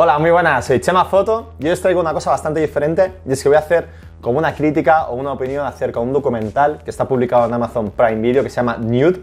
[0.00, 3.32] Hola, muy buenas, soy Chema Foto y hoy os traigo una cosa bastante diferente y
[3.32, 3.88] es que voy a hacer
[4.20, 7.90] como una crítica o una opinión acerca de un documental que está publicado en Amazon
[7.90, 9.22] Prime Video que se llama Nude,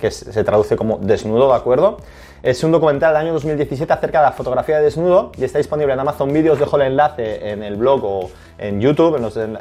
[0.00, 1.98] que se traduce como desnudo, ¿de acuerdo?
[2.42, 5.92] Es un documental del año 2017 acerca de la fotografía de desnudo y está disponible
[5.92, 6.54] en Amazon Video.
[6.54, 9.14] Os dejo el enlace en el blog o en YouTube,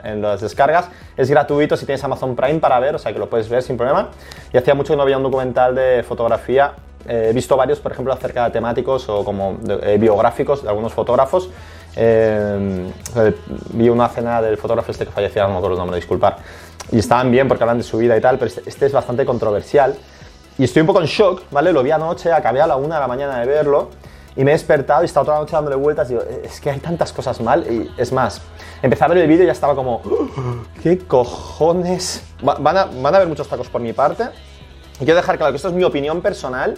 [0.03, 0.89] en, las descargas.
[1.15, 3.77] Es gratuito si tienes Amazon Prime para ver, o sea que lo puedes ver sin
[3.77, 4.09] problema.
[4.51, 6.73] Y hacía mucho que no había un documental de fotografía.
[7.07, 10.93] Eh, he visto varios, por ejemplo, acerca de temáticos o como eh, biográficos de algunos
[10.93, 11.49] fotógrafos.
[11.95, 12.91] Eh,
[13.73, 16.37] vi una cena del fotógrafo este que falleció, no me acuerdo el nombre, disculpar.
[16.91, 19.25] Y estaban bien porque hablan de su vida y tal, pero este, este es bastante
[19.25, 19.95] controversial
[20.57, 21.73] y estoy un poco en shock, ¿vale?
[21.73, 23.89] Lo vi anoche, acabé a la una de la mañana de verlo
[24.37, 26.61] y me he despertado y he estado toda la noche dándole vueltas y digo, es
[26.61, 27.65] que hay tantas cosas mal.
[27.69, 28.41] Y es más,
[28.81, 30.01] empecé a ver el vídeo y ya estaba como,
[30.81, 32.23] ¿qué cojones?
[32.41, 34.25] Van a, van a haber muchos tacos por mi parte.
[34.95, 36.75] Y quiero dejar claro que esto es mi opinión personal,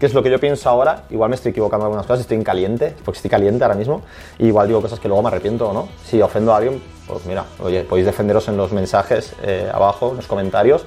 [0.00, 1.04] que es lo que yo pienso ahora.
[1.10, 4.02] Igual me estoy equivocando en algunas cosas, estoy en caliente, porque estoy caliente ahora mismo.
[4.38, 5.88] Y igual digo cosas que luego me arrepiento o no.
[6.04, 10.16] Si ofendo a alguien, pues mira, oye, podéis defenderos en los mensajes eh, abajo, en
[10.16, 10.86] los comentarios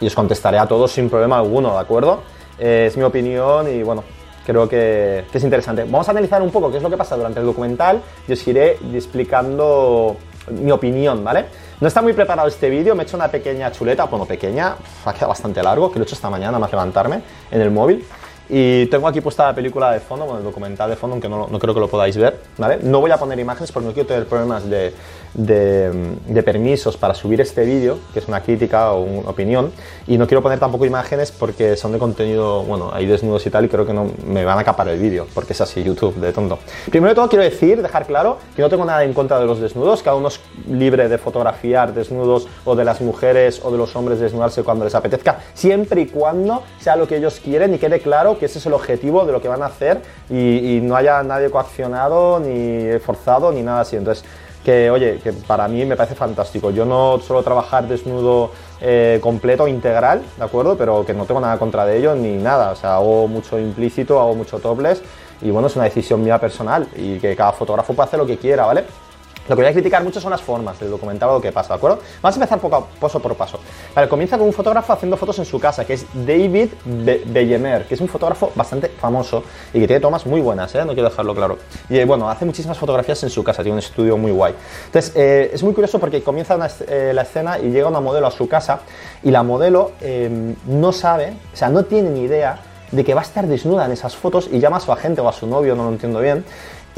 [0.00, 2.20] y os contestaré a todos sin problema alguno, ¿de acuerdo?
[2.58, 4.04] Eh, es mi opinión y bueno,
[4.44, 5.84] creo que, es interesante.
[5.84, 8.46] Vamos a analizar un poco qué es lo que pasa durante el documental y os
[8.46, 10.16] iré explicando
[10.50, 11.46] mi opinión, ¿vale?
[11.80, 15.12] No está muy preparado este vídeo, me he hecho una pequeña chuleta, bueno, pequeña, ha
[15.14, 18.04] quedado bastante largo, que lo he hecho esta mañana más levantarme en el móvil.
[18.52, 21.46] Y tengo aquí puesta la película de fondo, bueno, el documental de fondo, aunque no,
[21.46, 22.80] no creo que lo podáis ver, ¿vale?
[22.82, 24.92] No voy a poner imágenes porque no quiero tener problemas de,
[25.34, 29.72] de, permisos para subir este vídeo, que es una crítica o una opinión,
[30.06, 33.64] y no quiero poner tampoco imágenes porque son de contenido, bueno, hay desnudos y tal,
[33.64, 36.32] y creo que no me van a capar el vídeo, porque es así, YouTube, de
[36.32, 36.58] tonto.
[36.90, 39.60] Primero de todo quiero decir, dejar claro, que no tengo nada en contra de los
[39.60, 43.94] desnudos, cada uno es libre de fotografiar desnudos o de las mujeres o de los
[43.96, 48.00] hombres desnudarse cuando les apetezca, siempre y cuando sea lo que ellos quieren y quede
[48.00, 50.96] claro que ese es el objetivo de lo que van a hacer y, y no
[50.96, 53.96] haya nadie coaccionado ni forzado ni nada así.
[53.96, 54.24] Entonces,
[54.64, 56.70] que oye, que para mí me parece fantástico.
[56.70, 58.50] Yo no suelo trabajar desnudo
[58.80, 60.76] eh, completo, integral, ¿de acuerdo?
[60.76, 62.72] Pero que no tengo nada contra de ello ni nada.
[62.72, 65.02] O sea, hago mucho implícito, hago mucho topless
[65.42, 68.36] y bueno, es una decisión mía personal y que cada fotógrafo puede hacer lo que
[68.36, 68.84] quiera, ¿vale?
[69.50, 71.74] Lo que voy a criticar mucho son las formas del documental o lo que pasa,
[71.74, 71.98] ¿de acuerdo?
[72.22, 73.58] Vamos a empezar poco a, paso por paso.
[73.96, 77.94] Vale, comienza con un fotógrafo haciendo fotos en su casa, que es David Bellemer, que
[77.94, 79.42] es un fotógrafo bastante famoso
[79.74, 80.84] y que tiene tomas muy buenas, ¿eh?
[80.84, 81.58] No quiero dejarlo claro.
[81.88, 84.54] Y eh, bueno, hace muchísimas fotografías en su casa, tiene un estudio muy guay.
[84.86, 88.46] Entonces, eh, es muy curioso porque comienza la escena y llega una modelo a su
[88.46, 88.82] casa
[89.24, 92.60] y la modelo em, no sabe, o sea, no tiene ni idea
[92.92, 95.28] de que va a estar desnuda en esas fotos y llama a su agente o
[95.28, 96.44] a su novio, no lo entiendo bien,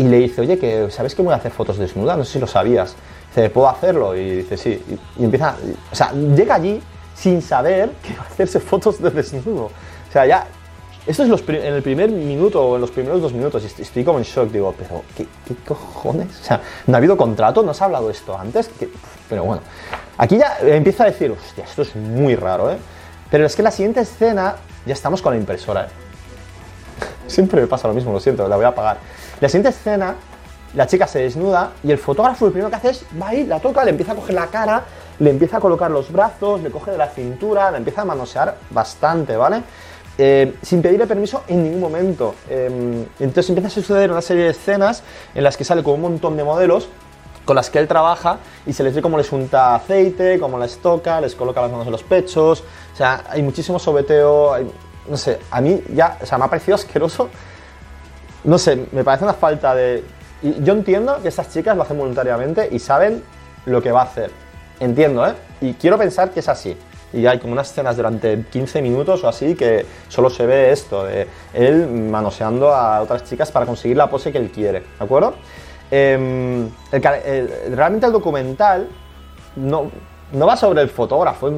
[0.02, 2.18] y le dice, oye, que ¿sabes que voy a hacer fotos desnudas?
[2.18, 2.96] No sé si lo sabías.
[3.28, 4.16] Dice, ¿puedo hacerlo?
[4.16, 4.82] Y dice, sí.
[5.18, 5.56] Y, empieza,
[5.90, 6.82] o sea, llega allí
[7.14, 9.66] sin saber que va a hacerse fotos de desnudo.
[9.66, 10.46] O sea, ya,
[11.06, 14.18] esto es los, en el primer minuto o en los primeros dos minutos, estoy, como
[14.18, 15.26] en shock, digo, pero ¿qué,
[15.66, 16.28] cojones?
[16.40, 17.62] O sea, ¿no ha habido contrato?
[17.62, 18.70] ¿No se ha hablado esto antes?
[19.28, 19.62] pero bueno,
[20.18, 22.76] aquí ya empieza a decir, hostia, esto es muy raro, ¿eh?
[23.30, 25.84] Pero es que la siguiente escena ya estamos con la impresora.
[25.84, 25.88] ¿eh?
[27.28, 28.98] Siempre me pasa lo mismo, lo siento, la voy a apagar.
[29.42, 30.14] La siguiente escena,
[30.72, 33.58] la chica se desnuda y el fotógrafo lo primero que hace es va ahí, la
[33.58, 34.84] toca, le empieza a coger la cara,
[35.18, 38.56] le empieza a colocar los brazos, le coge de la cintura, le empieza a manosear
[38.70, 39.64] bastante, ¿vale?
[40.16, 42.36] Eh, sin pedirle permiso en ningún momento.
[42.48, 45.02] Em, entonces empieza a suceder una serie de escenas
[45.34, 46.88] en las que sale con un montón de modelos
[47.44, 50.78] con las que él trabaja y se les ve cómo les unta aceite, cómo les
[50.78, 52.62] toca, les coloca las manos en los pechos,
[52.94, 54.54] o sea, hay muchísimo sobeteo,
[55.08, 57.28] no sé, a mí ya, o sea, me ha parecido asqueroso,
[58.44, 60.04] no sé, me parece una falta de...
[60.42, 63.22] Yo entiendo que estas chicas lo hacen voluntariamente y saben
[63.66, 64.30] lo que va a hacer,
[64.80, 65.34] entiendo, ¿eh?
[65.60, 66.76] Y quiero pensar que es así.
[67.12, 71.04] Y hay como unas escenas durante 15 minutos o así que solo se ve esto,
[71.04, 75.34] de él manoseando a otras chicas para conseguir la pose que él quiere, ¿de acuerdo?
[75.90, 76.70] Em,
[77.70, 78.88] realmente el documental
[79.56, 79.90] no,
[80.32, 81.52] no va sobre el fotógrafo,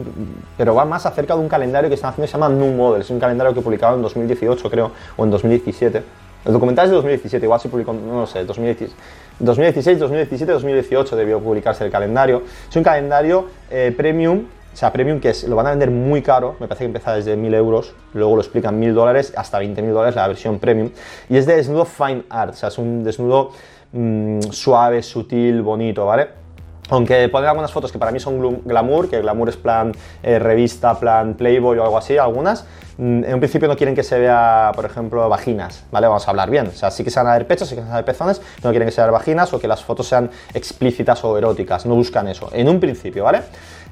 [0.59, 3.11] pero va más acerca de un calendario que están haciendo, se llama New Model, es
[3.11, 6.03] un calendario que publicaron en 2018 creo, o en 2017.
[6.44, 11.41] El documental es de 2017, igual se publicó, no lo sé, 2016, 2017, 2018 debió
[11.41, 12.43] publicarse el calendario.
[12.69, 16.20] Es un calendario eh, premium, o sea, premium que es, lo van a vender muy
[16.20, 19.93] caro, me parece que empieza desde 1000 euros, luego lo explican 1000 dólares hasta 20.000
[19.93, 20.91] dólares la versión premium.
[21.31, 23.52] Y es de desnudo fine art, o sea, es un desnudo
[23.93, 26.44] mm, suave, sutil, bonito, ¿vale?
[26.90, 29.93] aunque ponen algunas fotos que para mí son glamour, que glamour es plan
[30.23, 32.67] eh, revista, plan Playboy o algo así, algunas,
[32.99, 36.06] en un principio no quieren que se vea, por ejemplo, vaginas, ¿vale?
[36.06, 36.69] Vamos a hablar bien.
[36.69, 38.05] O sea, sí que se van a ver pechos, sí que se van a ver
[38.05, 41.87] pezones, no quieren que se vean vaginas o que las fotos sean explícitas o eróticas,
[41.87, 43.43] no buscan eso, en un principio, ¿vale?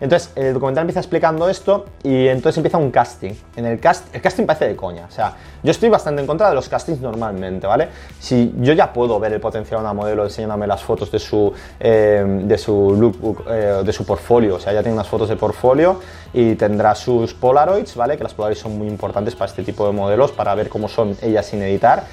[0.03, 3.35] Entonces, el documental empieza explicando esto y entonces empieza un casting.
[3.55, 5.07] En el cast, el casting parece de coña.
[5.09, 7.89] O sea, yo estoy bastante en contra de los castings normalmente, ¿vale?
[8.19, 11.53] Si yo ya puedo ver el potencial de una modelo enseñándome las fotos de su,
[11.79, 14.57] eh, de su lookbook, eh, de su portfolio.
[14.57, 16.01] O sea, ya tiene unas fotos de portfolio
[16.33, 18.17] y tendrá sus Polaroids, ¿vale?
[18.17, 21.17] Que las Polaroids son muy importantes para este tipo de modelos, para ver cómo son
[21.23, 22.05] ellas sin editar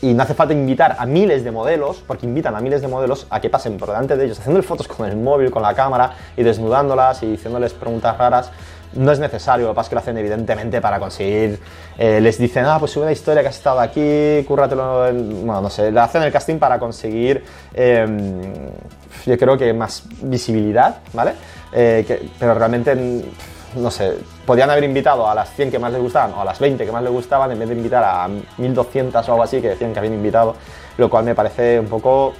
[0.00, 3.26] y no hace falta invitar a miles de modelos, porque invitan a miles de modelos
[3.30, 6.12] a que pasen por delante de ellos, haciendo fotos con el móvil, con la cámara
[6.36, 8.50] y desnudándolas y haciéndoles preguntas raras.
[8.94, 11.58] No es necesario, lo que pasa es que lo hacen evidentemente para conseguir.
[11.98, 15.12] Eh, les dicen, ah, pues sube una historia que has estado aquí, cúrratelo.
[15.12, 17.44] Bueno, no sé, le hacen el casting para conseguir,
[17.74, 18.40] em,
[19.26, 21.32] yo creo que más visibilidad, ¿vale?
[21.72, 22.92] Eh, pero realmente
[23.74, 26.58] no sé, podían haber invitado a las 100 que más les gustaban o a las
[26.58, 29.70] 20 que más les gustaban en vez de invitar a 1200 o algo así que
[29.70, 30.56] decían que habían invitado,
[30.96, 32.34] lo cual me parece un poco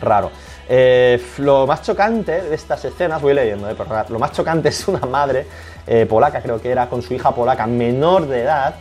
[0.00, 0.30] raro.
[0.68, 3.76] Eh, lo más chocante de estas escenas, voy leyendo, eh,
[4.08, 5.46] lo más chocante es una madre
[5.86, 8.76] eh, polaca, creo que era, con su hija polaca menor de edad,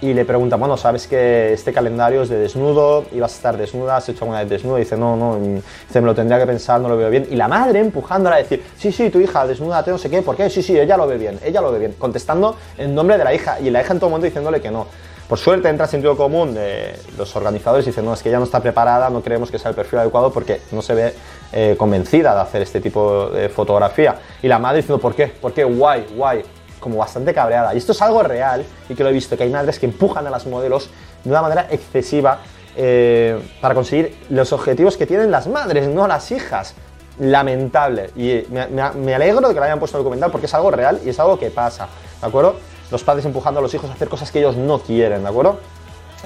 [0.00, 3.96] y le pregunta, bueno, sabes que este calendario es de desnudo, ibas a estar desnuda,
[3.96, 6.80] has hecho alguna vez desnudo, y dice, no, no, dice, me lo tendría que pensar,
[6.80, 7.26] no lo veo bien.
[7.30, 10.36] Y la madre empujándola a decir, sí, sí, tu hija, desnúdate, no sé qué, ¿por
[10.36, 10.48] qué?
[10.48, 13.34] Sí, sí, ella lo ve bien, ella lo ve bien, contestando en nombre de la
[13.34, 14.86] hija, y la hija en todo momento diciéndole que no.
[15.28, 18.44] Por suerte entra sentido común de los organizadores y dicen, no, es que ella no
[18.44, 21.14] está preparada, no creemos que sea el perfil adecuado porque no se ve
[21.52, 24.16] eh, convencida de hacer este tipo de fotografía.
[24.42, 25.28] Y la madre diciendo, ¿por qué?
[25.28, 25.62] ¿Por qué?
[25.62, 26.42] Guay, guay
[26.80, 27.74] como bastante cabreada.
[27.74, 30.26] Y esto es algo real y que lo he visto, que hay madres que empujan
[30.26, 30.90] a las modelos
[31.22, 32.40] de una manera excesiva
[32.76, 36.74] eh, para conseguir los objetivos que tienen las madres, no las hijas.
[37.18, 38.10] Lamentable.
[38.16, 41.00] Y me, alegro de que lo hayan puesto en el documental porque es algo real
[41.04, 41.86] y es algo que pasa,
[42.18, 42.56] ¿de acuerdo?
[42.90, 45.60] Los padres empujando a los hijos a hacer cosas que ellos no quieren, ¿de acuerdo?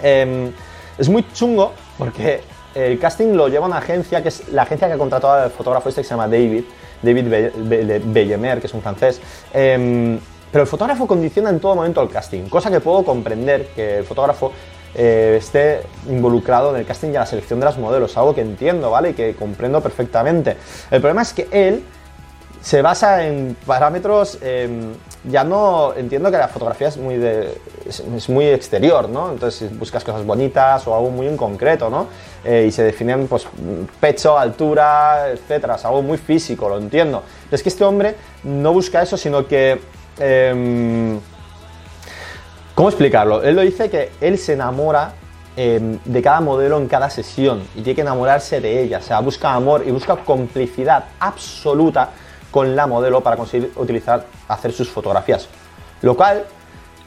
[0.00, 0.52] Em,
[0.96, 2.42] es muy chungo porque
[2.74, 5.88] el casting lo lleva una agencia que es la agencia que ha contratado al fotógrafo
[5.88, 6.64] este que se llama David,
[7.02, 9.20] David Bellemer, que es un francés.
[9.52, 10.18] Em,
[10.54, 14.04] pero el fotógrafo condiciona en todo momento el casting, cosa que puedo comprender que el
[14.04, 14.52] fotógrafo
[14.94, 18.88] eh, esté involucrado en el casting y la selección de las modelos, algo que entiendo,
[18.88, 19.10] ¿vale?
[19.10, 20.56] Y que comprendo perfectamente.
[20.92, 21.82] El problema es que él
[22.60, 24.92] se basa en parámetros, em,
[25.24, 29.32] ya no entiendo que la fotografía es muy, de, es, muy exterior, ¿no?
[29.32, 32.06] Entonces buscas cosas bonitas o algo muy en concreto, ¿no?
[32.44, 33.48] Eh, y se definen, pues,
[33.98, 37.24] pecho, altura, etcétera, es algo muy físico, lo entiendo.
[37.50, 38.14] es que este hombre
[38.44, 39.80] no busca eso, sino que
[40.18, 41.18] Em,
[42.74, 43.42] ¿Cómo explicarlo?
[43.42, 45.12] Él lo dice que él se enamora
[45.56, 48.98] em, de cada modelo en cada sesión y tiene que enamorarse de ella.
[48.98, 52.10] O sea, busca amor y busca complicidad absoluta
[52.50, 55.48] con la modelo para conseguir utilizar, hacer sus fotografías.
[56.02, 56.44] Lo cual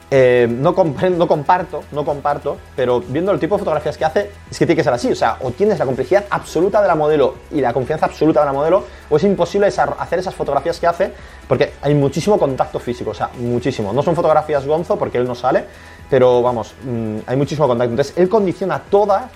[0.09, 4.57] eh, no, no comparto, no comparto, pero viendo el tipo de fotografías que hace, es
[4.57, 5.11] que tiene que ser así.
[5.11, 8.45] O sea, o tienes la complicidad absoluta de la modelo y la confianza absoluta de
[8.45, 11.11] la modelo, o es imposible hacer esas fotografías que hace
[11.47, 13.91] porque hay muchísimo contacto físico, o sea, muchísimo.
[13.91, 15.65] No son fotografías gonzo porque él no sale,
[16.09, 17.91] pero vamos, mm, hay muchísimo contacto.
[17.91, 19.29] Entonces, él condiciona toda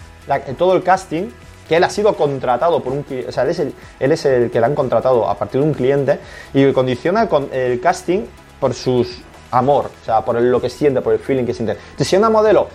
[0.57, 1.29] todo el casting
[1.67, 4.51] que él ha sido contratado por un o sea, él es, el, él es el
[4.51, 6.19] que le han contratado a partir de un cliente
[6.53, 8.21] y condiciona con el casting
[8.59, 9.21] por sus
[9.51, 11.77] amor, o sea, por lo que siente, por el feeling que siente.
[11.97, 12.67] Si una modelo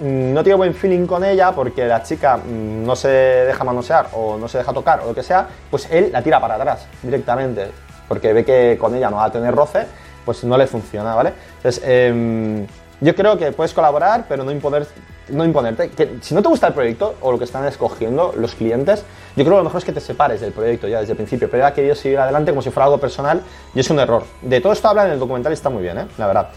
[0.00, 4.08] mm, no tiene buen feeling con ella porque la chica mm, no se deja manosear
[4.12, 6.86] o no se deja tocar o lo que sea, pues él la tira para atrás
[7.02, 7.70] directamente,
[8.08, 9.86] porque ve que con ella no va a tener roce,
[10.24, 11.32] pues no le funciona, ¿vale?
[11.56, 12.66] Entonces, em,
[13.00, 14.86] yo creo que puedes colaborar, pero no, imponer,
[15.28, 15.90] no imponerte.
[15.90, 19.04] Que si no te gusta el proyecto o lo que están escogiendo los clientes,
[19.36, 21.50] yo creo que lo mejor es que te separes del proyecto ya desde el principio.
[21.50, 23.42] Pero ha querido seguir adelante como si fuera algo personal
[23.74, 24.24] y es un error.
[24.42, 26.06] De todo esto habla en el documental y está muy bien, ¿eh?
[26.18, 26.48] la verdad.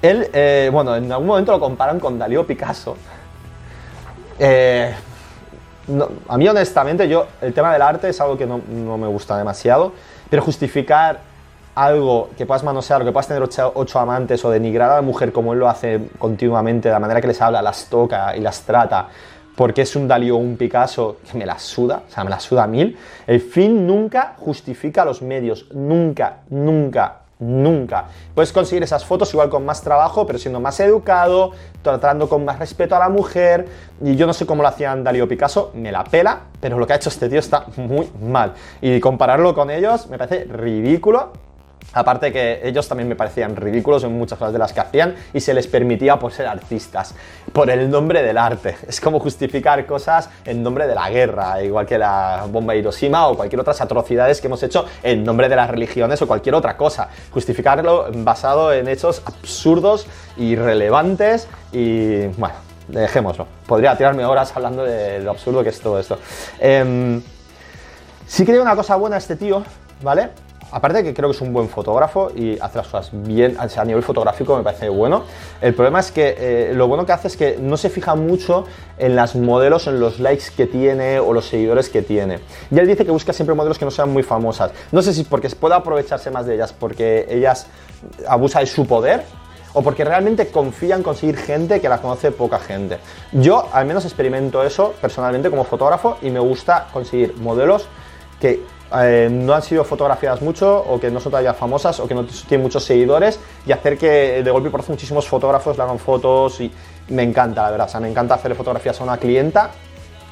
[0.00, 2.96] Él, eh, bueno, en algún momento lo comparan con Dalí Picasso.
[4.38, 4.92] Eh,
[6.28, 9.36] a mí, honestamente, yo, el tema del arte es algo que no, no me gusta
[9.36, 9.92] demasiado,
[10.28, 11.31] pero justificar
[11.74, 15.52] algo que puedas manosear, que puedas tener ocho, amantes o denigrar a la mujer como
[15.52, 19.08] él lo hace continuamente, de la manera que les habla, las toca y las trata,
[19.56, 22.40] porque es un Dalí o un Picasso que me la suda, o sea, me la
[22.40, 28.04] suda a mil, el fin nunca justifica los medios, nunca, nunca, nunca.
[28.34, 31.52] Puedes conseguir esas fotos igual con más trabajo, pero siendo más educado,
[31.82, 33.66] tratando con más respeto a la mujer.
[34.00, 36.86] Y yo no sé cómo lo hacían Dalí o Picasso, me la pela, pero lo
[36.86, 38.54] que ha hecho este tío está muy mal.
[38.80, 41.32] Y compararlo con ellos me parece ridículo
[41.94, 45.40] Aparte que ellos también me parecían ridículos en muchas cosas de las que hacían y
[45.40, 47.14] se les permitía por ser artistas,
[47.52, 48.76] por el nombre del arte.
[48.88, 53.28] Es como justificar cosas en nombre de la guerra, igual que la bomba de Hiroshima
[53.28, 56.76] o cualquier otras atrocidades que hemos hecho en nombre de las religiones o cualquier otra
[56.76, 57.08] cosa.
[57.30, 62.54] Justificarlo basado en hechos absurdos, irrelevantes y bueno,
[62.88, 63.46] dejémoslo.
[63.66, 66.18] Podría tirarme horas hablando de lo absurdo que es todo esto.
[66.58, 67.20] Eh,
[68.26, 69.62] sí que una cosa buena este tío,
[70.02, 70.30] ¿vale?
[70.72, 73.84] Aparte de que creo que es un buen fotógrafo y hace las cosas bien, a
[73.84, 75.24] nivel fotográfico me parece bueno.
[75.60, 78.64] El problema es que eh, lo bueno que hace es que no se fija mucho
[78.96, 82.40] en las modelos, en los likes que tiene o los seguidores que tiene.
[82.70, 84.72] Y él dice que busca siempre modelos que no sean muy famosas.
[84.92, 87.66] No sé si porque pueda aprovecharse más de ellas, porque ellas
[88.26, 89.24] abusa de su poder
[89.74, 92.98] o porque realmente confía en conseguir gente que la conoce poca gente.
[93.32, 97.86] Yo al menos experimento eso personalmente como fotógrafo y me gusta conseguir modelos
[98.40, 98.62] que
[99.00, 102.24] eh, no han sido fotografiadas mucho o que no son todavía famosas o que no
[102.24, 106.70] tienen muchos seguidores y hacer que de golpe por muchísimos fotógrafos le hagan fotos y
[107.08, 109.70] me encanta, la verdad, o sea, me encanta hacerle fotografías a una clienta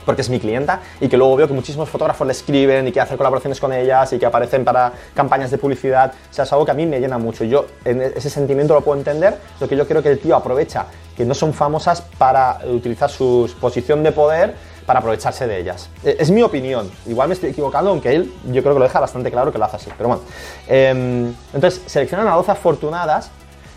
[0.04, 3.00] porque es mi clienta y que luego veo que muchísimos fotógrafos le escriben y que
[3.00, 6.12] hacen colaboraciones con ellas y que aparecen para campañas de publicidad.
[6.30, 7.44] O sea, es algo que a mí me llena mucho.
[7.44, 10.86] Yo en ese sentimiento lo puedo entender, lo que yo creo que el tío aprovecha
[11.16, 14.54] que no son famosas para utilizar su posición de poder
[14.86, 15.88] para aprovecharse de ellas.
[16.04, 19.00] Eh, es mi opinión, igual me estoy equivocando, aunque él yo creo que lo deja
[19.00, 20.22] bastante claro que lo hace así, pero bueno.
[20.66, 23.30] Em, entonces, seleccionan a 12 afortunadas,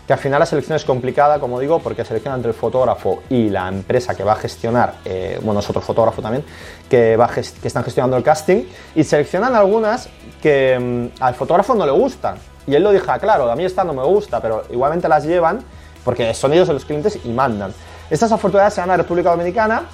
[0.06, 3.48] que al final la selección es complicada, como digo, porque seleccionan entre el fotógrafo y
[3.48, 6.44] la empresa que va a gestionar, eh, bueno, es otro fotógrafo también,
[6.90, 10.08] que, va que están gestionando el casting, y seleccionan algunas
[10.42, 12.36] que em, al fotógrafo no le gustan.
[12.66, 15.64] Y él lo deja claro, a mí esta no me gusta, pero igualmente las llevan
[16.04, 17.72] porque son ellos los clientes y mandan.
[18.10, 19.84] Estas afortunadas se van a República Dominicana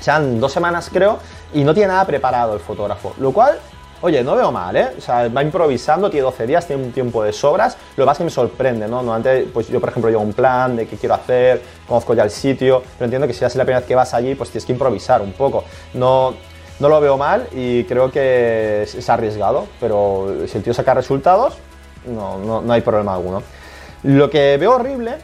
[0.00, 1.18] sean dos semanas creo,
[1.52, 3.58] y no tiene nada preparado el fotógrafo, lo cual,
[4.00, 4.88] oye, no veo mal, ¿eh?
[4.96, 8.24] O sea, va improvisando, tiene 12 días, tiene un tiempo de sobras, lo más que
[8.24, 9.02] me sorprende, ¿no?
[9.02, 12.22] no antes, pues yo, por ejemplo, llevo un plan de qué quiero hacer, conozco ya
[12.22, 14.64] el sitio, pero entiendo que si es la primera vez que vas allí, pues tienes
[14.64, 15.64] que improvisar un poco.
[15.94, 16.34] No,
[16.78, 21.58] no lo veo mal y creo que es, arriesgado, pero si el tío saca resultados,
[22.06, 23.42] no, no, no hay problema alguno.
[24.02, 25.16] Lo que veo horrible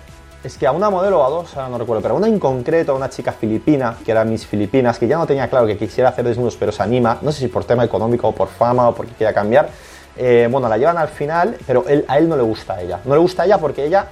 [0.44, 2.38] es que a una modelo o a dos, ahora no recuerdo, pero a una en
[2.38, 5.76] concreto, a una chica filipina, que era Miss Filipinas, que ya no tenía claro que
[5.76, 8.88] quisiera hacer desnudos, pero se anima, no sé si por tema económico o por fama
[8.88, 9.68] o porque quiera cambiar,
[10.16, 13.00] eh, bueno, la llevan al final, pero él, a él no le gusta a ella.
[13.04, 14.06] No le gusta a ella porque ella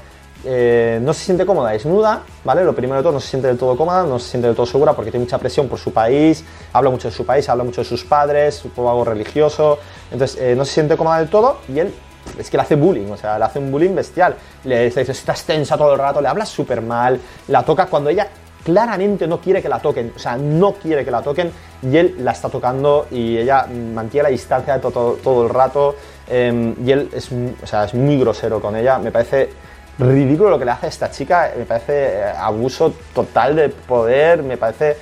[0.47, 2.65] eh, no se siente cómoda desnuda, ¿vale?
[2.65, 4.67] Lo primero de todo, no se siente del todo cómoda, no se siente del todo
[4.67, 7.81] segura porque tiene mucha presión por su país, habla mucho de su país, habla mucho
[7.81, 9.79] de sus padres, poco algo religioso,
[10.11, 11.95] entonces eh, no se siente cómoda del todo y él
[12.39, 14.37] es que le hace bullying, o sea, le hace un bullying bestial.
[14.65, 18.29] Le dice, estás tensa todo el rato, le habla súper mal, la toca cuando ella
[18.65, 22.17] claramente no quiere que la toquen, o sea, no quiere que la toquen y él
[22.21, 27.11] la está tocando y ella mantiene la distancia todo, todo, el rato em, y él
[27.13, 29.51] es, o sea, es muy grosero con ella, me parece
[29.99, 34.43] ridículo lo que le hace a esta chica, me parece eh, abuso total de poder,
[34.43, 34.97] me parece...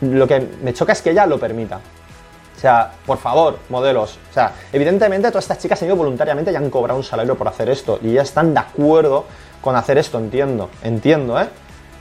[0.00, 1.80] Lo que me choca es que ella lo permita.
[2.56, 4.18] O sea, por favor, modelos.
[4.30, 7.48] O sea, evidentemente todas estas chicas han ido voluntariamente y han cobrado un salario por
[7.48, 7.98] hacer esto.
[8.02, 9.24] Y ya están de acuerdo
[9.60, 10.70] con hacer esto, entiendo.
[10.82, 11.48] Entiendo, ¿eh?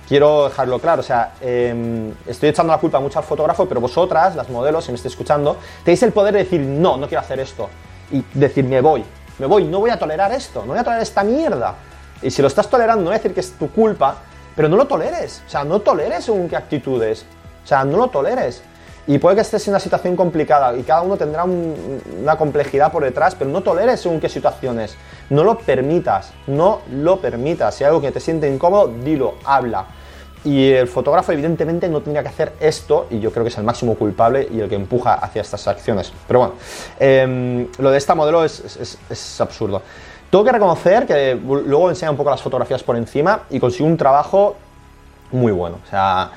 [0.07, 4.35] Quiero dejarlo claro, o sea, em, estoy echando la culpa mucho al fotógrafo, pero vosotras,
[4.35, 7.39] las modelos, si me estáis escuchando, tenéis el poder de decir, no, no quiero hacer
[7.39, 7.69] esto.
[8.11, 9.03] Y decir, me voy,
[9.39, 11.75] me voy, no voy a tolerar esto, no voy a tolerar esta mierda.
[12.21, 14.17] Y si lo estás tolerando, no voy a decir que es tu culpa,
[14.55, 15.41] pero no lo toleres.
[15.47, 17.25] O sea, no toleres según qué actitudes.
[17.63, 18.61] O sea, no lo toleres.
[19.05, 23.03] Y puede que estés en una situación complicada y cada uno tendrá una complejidad por
[23.03, 24.95] detrás, pero no toleres según qué situaciones.
[25.29, 27.75] No lo permitas, no lo permitas.
[27.75, 29.85] Si hay algo que te siente incómodo, dilo, habla.
[30.45, 33.63] Y el fotógrafo evidentemente no tendría que hacer esto y yo creo que es el
[33.63, 36.11] máximo culpable y el que empuja hacia estas acciones.
[36.27, 36.53] Pero bueno,
[36.99, 39.81] em, lo de esta modelo es, es absurdo.
[40.33, 43.97] Tengo que reconocer que luego enseña un poco las fotografías por encima y consigo un
[43.97, 44.55] trabajo
[45.31, 45.77] muy bueno.
[45.85, 46.31] O sea,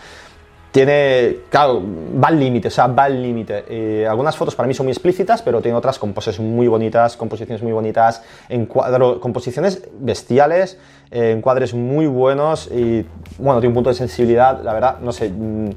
[0.77, 1.83] tiene, claro,
[2.23, 3.65] va al límite, o sea, va al límite.
[3.67, 7.17] Eh, algunas fotos para mí son muy explícitas, pero tiene otras con poses muy bonitas,
[7.17, 10.79] composiciones muy bonitas, encuadro, composiciones bestiales,
[11.11, 13.07] eh, encuadres muy buenos y,
[13.39, 15.71] bueno, tiene un punto de sensibilidad, la verdad, no sé, mm,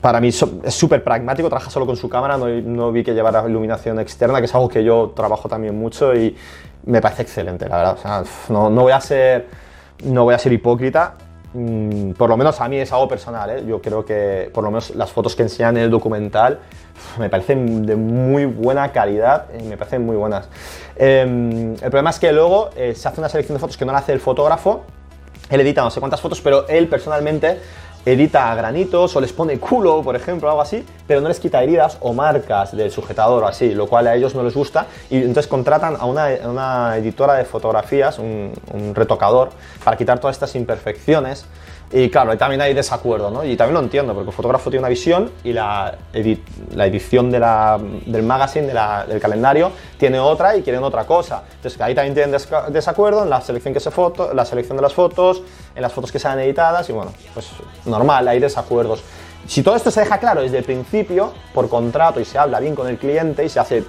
[0.00, 3.98] para mí es súper pragmático, trabaja solo con su cámara, no, vi que llevara iluminación
[3.98, 6.36] externa, que es algo que yo trabajo también mucho y
[6.84, 7.94] me parece excelente, la verdad.
[7.94, 9.48] O sea, no, no voy a ser,
[10.04, 11.14] no voy a ser hipócrita,
[11.54, 13.64] Mm, por lo menos a mí es algo personal, ¿eh?
[13.66, 16.58] yo creo que por lo menos las fotos que enseñan en el documental
[17.18, 20.48] me parecen de muy buena calidad y me parecen muy buenas.
[20.96, 23.92] Em, el problema es que luego eh, se hace una selección de fotos que no
[23.92, 24.84] la hace el fotógrafo,
[25.48, 27.58] él edita no sé cuántas fotos, pero él personalmente
[28.06, 31.98] edita granitos o les pone culo, por ejemplo, algo así, pero no les quita heridas
[32.00, 34.86] o marcas del sujetador o así, lo cual a ellos no les gusta.
[35.10, 38.52] Y entonces contratan a una, editora de fotografías, un
[38.94, 39.50] retocador,
[39.84, 41.46] para quitar todas estas imperfecciones
[41.92, 43.44] y claro, también hay desacuerdo, ¿no?
[43.44, 45.96] Y también lo entiendo, porque el fotógrafo tiene una visión y la,
[46.74, 51.44] la edición de la, del magazine, del calendario, tiene otra y quieren otra cosa.
[51.54, 52.36] Entonces ahí también tienen
[52.70, 55.42] desacuerdo en la selección, que se foto, la selección de las fotos,
[55.76, 57.50] en las fotos que sean editadas y bueno, pues
[57.84, 59.04] normal, hay desacuerdos.
[59.46, 62.74] Si todo esto se deja claro desde el principio, por contrato, y se habla bien
[62.74, 63.84] con el cliente y se hace,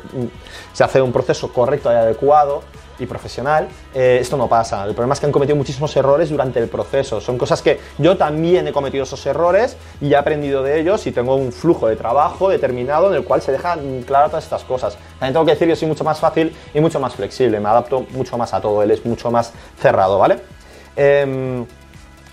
[0.71, 2.61] se hace un proceso correcto y adecuado,
[2.99, 4.83] y profesional, eh, esto no pasa.
[4.85, 7.21] El problema es que han cometido muchísimos errores durante el proceso.
[7.21, 11.11] Son cosas que yo también he cometido esos errores y he aprendido de ellos y
[11.11, 14.97] tengo un flujo de trabajo determinado en el cual se dejan claras todas estas cosas.
[15.19, 18.05] También tengo que decir que soy mucho más fácil y mucho más flexible, me adapto
[18.11, 20.39] mucho más a todo, él es mucho más cerrado, ¿vale?
[20.95, 21.65] Em,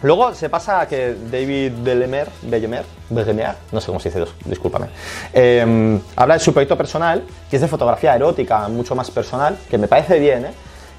[0.04, 4.86] luego se pasa a que David Bellemer, Bellemer, Bellemer, no sé cómo se dice, discúlpame,
[5.32, 9.78] em, habla de su proyecto personal, que es de fotografía erótica, mucho más personal, que
[9.78, 10.52] me parece bien, ¿eh?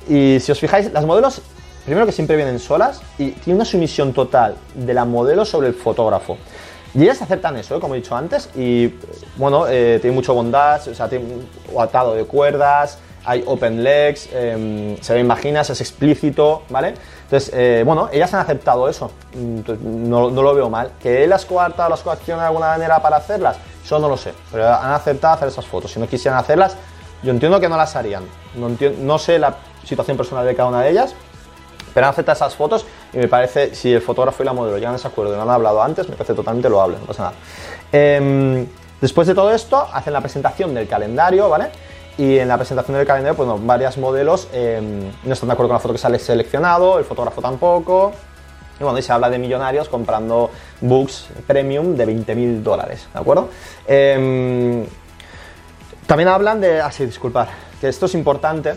[0.08, 1.42] Y si os fijáis, las modelos,
[1.86, 5.74] primero que siempre vienen solas y tiene una sumisión total de la modelo sobre el
[5.74, 6.38] fotógrafo.
[6.94, 7.80] Y ellas aceptan eso, ¿eh?
[7.80, 8.94] como he dicho antes, y
[9.36, 11.26] bueno, eh, tiene mucho bondad, o sea, tiene
[11.78, 16.94] atado de cuerdas, hay open legs, em, se ve imaginas, es explícito, ¿vale?
[17.26, 20.92] Entonces, eh, bueno, ellas han aceptado eso, no, no, lo veo mal.
[21.02, 23.58] ¿Que él las coarta o las coacciona de alguna manera para hacerlas?
[23.84, 25.92] Eso no lo sé, pero han aceptado hacer esas fotos.
[25.92, 26.78] Si no quisieran hacerlas,
[27.24, 28.24] yo entiendo que no las harían.
[28.54, 31.16] No, no sé la situación personal de cada una de ellas,
[31.96, 34.94] pero han aceptado esas fotos y me parece, si el fotógrafo y la modelo llegan
[34.94, 37.36] a ese acuerdo y no han hablado antes, me parece totalmente loable, no pasa nada.
[37.92, 38.68] Em,
[39.02, 41.70] después de todo esto, hacen la presentación del calendario, ¿vale?
[42.18, 45.76] Y en la presentación del calendario, pues varias modelos em, no están de acuerdo con
[45.76, 48.14] la foto que sale seleccionado, el fotógrafo tampoco.
[48.80, 50.50] Y bueno, y se habla de millonarios comprando
[50.82, 53.50] books premium de 20.000 dólares, ¿de acuerdo?
[53.88, 54.86] Em,
[56.06, 58.76] también hablan de, ah sí, disculpar, que esto es importante,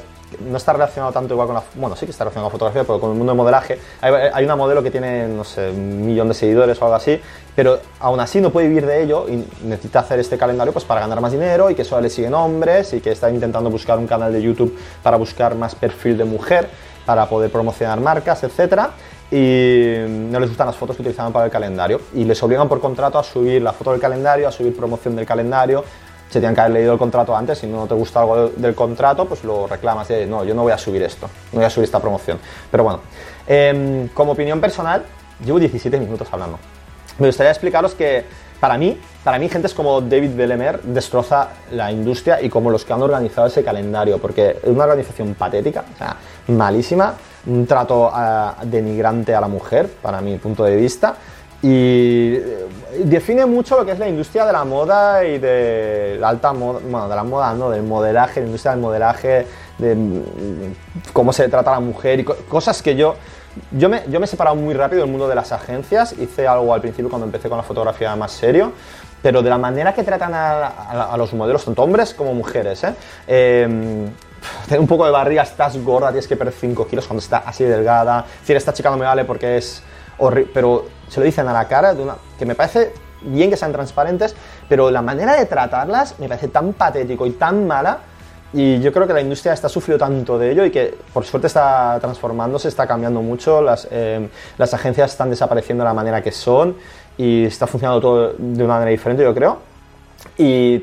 [0.49, 2.85] no está relacionado tanto igual con la, bueno, sí que está relacionado con la fotografía,
[2.85, 3.79] pero con el mundo del modelaje.
[4.01, 7.21] Hay, una modelo que tiene, no sé, un millón de seguidores o algo así,
[7.55, 11.01] pero aún así no puede vivir de ello y necesita hacer este calendario pues para
[11.01, 14.07] ganar más dinero y que solo le siguen hombres y que está intentando buscar un
[14.07, 16.69] canal de YouTube para buscar más perfil de mujer,
[17.07, 18.91] para poder promocionar marcas, etcétera
[19.31, 22.81] y no les gustan las fotos que utilizaban para el calendario y les obligan por
[22.81, 25.85] contrato a subir la foto del calendario, a subir promoción del calendario,
[26.29, 29.27] se tienen que haber leído el contrato antes, si no te gusta algo del contrato,
[29.27, 32.01] pues lo reclamas no, yo no voy a subir esto, no voy a subir esta
[32.01, 32.39] promoción.
[32.71, 33.01] Pero bueno,
[33.47, 35.05] em, como opinión personal,
[35.45, 36.59] llevo 17 minutos hablando.
[37.19, 38.25] Me gustaría explicaros que
[38.61, 42.93] para mí, para mí, gentes como David Bellemer destroza la industria y como los que
[42.93, 46.17] han organizado ese calendario, porque es una organización patética, o sea,
[46.49, 47.15] malísima,
[47.47, 51.15] un trato ah, denigrante a la mujer, para mi punto de vista,
[51.63, 52.37] y
[53.05, 56.81] define mucho lo que es la industria de la moda y de la alta moda,
[56.83, 59.47] bueno, de la moda, no, del modelaje, la industria del modelaje,
[59.79, 60.23] de mm,
[61.13, 63.15] cómo se trata a la mujer y cosas que yo,
[63.73, 66.73] yo me, yo me he separado muy rápido del mundo de las agencias, hice algo
[66.75, 68.73] al principio cuando empecé con la fotografía más serio,
[69.23, 72.95] pero de la manera que tratan a, los modelos, tanto hombres como mujeres, ¿eh?
[73.27, 74.09] eh
[74.79, 78.25] un poco de barriga, estás gorda, tienes que perder 5 kilos cuando está así delgada,
[78.41, 79.83] decir, esta chica no me vale porque es
[80.53, 82.93] pero se lo dicen a la cara, de una, que me parece
[83.23, 84.35] bien que sean transparentes,
[84.69, 87.99] pero la manera de tratarlas me parece tan patético y tan mala.
[88.51, 91.49] Y yo creo que la industria está sufriendo tanto de ello y que por suerte
[91.49, 96.33] está transformándose, está cambiando mucho, las, eh, las agencias están desapareciendo de la manera que
[96.33, 96.75] son
[97.19, 99.59] y está funcionando todo de una manera diferente, yo creo.
[100.39, 100.83] Y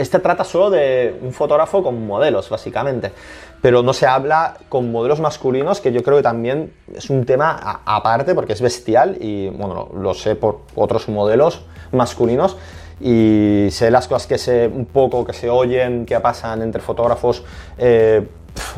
[0.00, 3.12] este trata solo de un fotógrafo con modelos, básicamente.
[3.60, 7.82] Pero no se habla con modelos masculinos, que yo creo que también es un tema
[7.84, 12.56] aparte porque es bestial y, bueno, lo sé por otros modelos masculinos
[13.00, 17.44] y sé las cosas que sé un poco, que se oyen, que pasan entre fotógrafos
[17.78, 18.26] eh,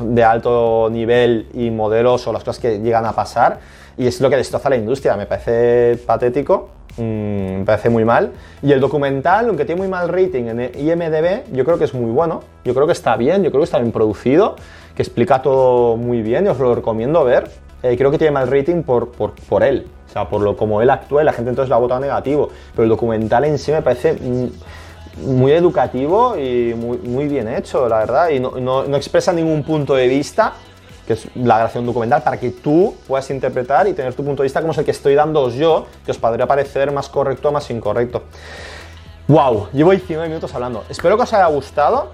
[0.01, 3.61] de alto nivel y modelos o las cosas que llegan a pasar
[3.97, 5.17] y es lo que destroza la industria.
[5.17, 8.33] Me parece patético Mm, me parece muy mal.
[8.63, 12.11] Y el documental, aunque tiene muy mal rating en IMDB, yo creo que es muy
[12.11, 12.43] bueno.
[12.65, 14.57] Yo creo que está bien, yo creo que está bien producido,
[14.95, 17.51] que explica todo muy bien y os lo recomiendo ver.
[17.83, 20.81] Eh, creo que tiene mal rating por, por, por, él, o sea, por lo como
[20.83, 22.51] él actúa y la gente entonces lo ha votado negativo.
[22.73, 27.89] Pero el documental en sí me parece mm, muy educativo y muy, muy bien hecho,
[27.89, 30.53] la verdad, y no, no, no expresa ningún punto de vista
[31.07, 34.47] que es la grabación documental, para que tú puedas interpretar y tener tu punto de
[34.47, 37.53] vista como es el que estoy dando yo, que os podría parecer más correcto o
[37.53, 38.23] más incorrecto.
[39.29, 39.69] ¡Wow!
[39.73, 40.85] Llevo 19 minutos hablando.
[40.89, 42.11] Espero que os haya gustado.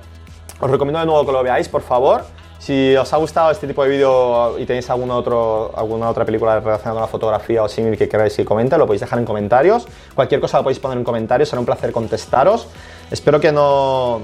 [0.61, 2.24] Os recomiendo de nuevo que lo veáis, por favor.
[2.59, 6.59] Si os ha gustado este tipo de vídeo y tenéis alguna, otro, alguna otra película
[6.59, 9.87] relacionada con la fotografía o similar que queráis que comente, lo podéis dejar en comentarios.
[10.14, 12.66] Cualquier cosa lo podéis poner en comentarios, será un placer contestaros.
[13.11, 14.22] Espero que no,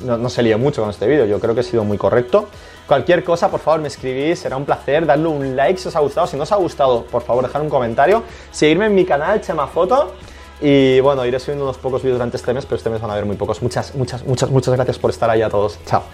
[0.00, 2.48] no, se líe mucho con este vídeo, yo creo que he sido muy correcto.
[2.86, 5.06] Cualquier cosa, por favor, me escribís, será un placer.
[5.06, 6.26] Darle un like si os ha gustado.
[6.28, 8.22] Si no os ha gustado, por favor, dejad un comentario.
[8.52, 10.12] Seguirme en mi canal, Chema Foto.
[10.60, 13.14] Y bueno, iré subiendo unos pocos vídeos durante este mes, pero este mes van a
[13.14, 13.60] haber muy pocos.
[13.60, 15.78] Muchas, muchas, muchas, muchas gracias por estar ahí a todos.
[15.84, 16.04] Chao.